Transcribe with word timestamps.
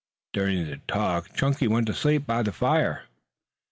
During 0.33 0.65
the 0.65 0.77
talk 0.87 1.31
Chunky 1.35 1.67
went 1.67 1.85
to 1.85 1.93
sleep 1.93 2.25
by 2.25 2.41
the 2.41 2.51
fire. 2.51 3.03